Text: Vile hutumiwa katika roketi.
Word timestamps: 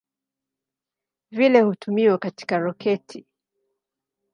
Vile 1.31 1.61
hutumiwa 1.61 2.17
katika 2.17 2.57
roketi. 2.57 3.25